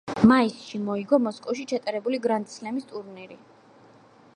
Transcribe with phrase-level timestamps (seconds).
[0.29, 3.43] მაისში მოიგო მოსკოვში ჩატარებული გრანდ სლემის ტურნირი.